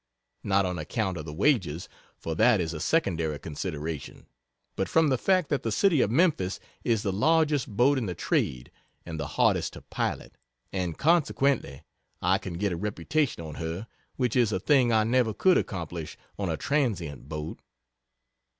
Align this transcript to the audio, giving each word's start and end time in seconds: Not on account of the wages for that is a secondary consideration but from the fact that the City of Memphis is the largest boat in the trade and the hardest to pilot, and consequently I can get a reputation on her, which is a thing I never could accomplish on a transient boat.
Not 0.43 0.65
on 0.65 0.79
account 0.79 1.17
of 1.17 1.25
the 1.25 1.31
wages 1.31 1.87
for 2.17 2.33
that 2.33 2.59
is 2.59 2.73
a 2.73 2.79
secondary 2.79 3.37
consideration 3.37 4.25
but 4.75 4.89
from 4.89 5.09
the 5.09 5.17
fact 5.19 5.49
that 5.49 5.61
the 5.61 5.71
City 5.71 6.01
of 6.01 6.09
Memphis 6.09 6.59
is 6.83 7.03
the 7.03 7.11
largest 7.13 7.69
boat 7.77 7.99
in 7.99 8.07
the 8.07 8.15
trade 8.15 8.71
and 9.05 9.19
the 9.19 9.27
hardest 9.37 9.73
to 9.73 9.83
pilot, 9.83 10.33
and 10.73 10.97
consequently 10.97 11.83
I 12.19 12.39
can 12.39 12.53
get 12.53 12.71
a 12.71 12.77
reputation 12.77 13.45
on 13.45 13.53
her, 13.61 13.85
which 14.15 14.35
is 14.35 14.51
a 14.51 14.59
thing 14.59 14.91
I 14.91 15.03
never 15.03 15.35
could 15.35 15.59
accomplish 15.59 16.17
on 16.35 16.49
a 16.49 16.57
transient 16.57 17.29
boat. 17.29 17.59